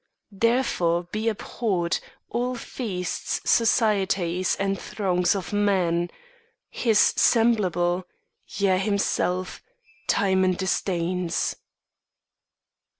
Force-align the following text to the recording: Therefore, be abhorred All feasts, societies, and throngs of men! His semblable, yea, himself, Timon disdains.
Therefore, 0.31 1.03
be 1.11 1.29
abhorred 1.29 1.99
All 2.27 2.55
feasts, 2.55 3.39
societies, 3.45 4.55
and 4.55 4.81
throngs 4.81 5.35
of 5.35 5.53
men! 5.53 6.09
His 6.71 6.97
semblable, 7.15 8.05
yea, 8.47 8.79
himself, 8.79 9.61
Timon 10.07 10.53
disdains. 10.55 11.55